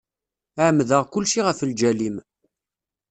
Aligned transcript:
Ԑemmdeɣ 0.65 1.03
kulci 1.11 1.41
ɣef 1.47 1.59
lǧal-im. 1.69 2.15